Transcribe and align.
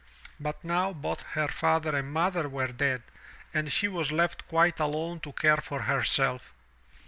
But 0.39 0.63
now 0.63 0.93
both 0.93 1.21
her 1.33 1.47
father 1.47 1.95
and 1.95 2.11
mother 2.11 2.49
were 2.49 2.69
dead 2.71 3.03
and 3.53 3.71
she 3.71 3.87
was 3.87 4.11
left 4.11 4.47
quite 4.47 4.79
alone 4.79 5.19
to 5.19 5.31
care 5.31 5.57
for 5.57 5.81
herself. 5.83 6.55